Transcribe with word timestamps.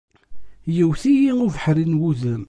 Yewwet-iyi 0.75 1.31
ubeḥri 1.45 1.85
n 1.85 1.97
wudem. 1.99 2.39